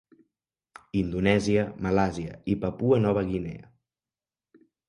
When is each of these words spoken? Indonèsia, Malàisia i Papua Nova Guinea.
Indonèsia, 1.01 1.67
Malàisia 1.87 2.39
i 2.55 2.57
Papua 2.65 3.01
Nova 3.07 3.27
Guinea. 3.31 3.73